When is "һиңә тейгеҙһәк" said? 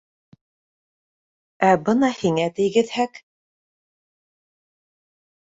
2.21-3.21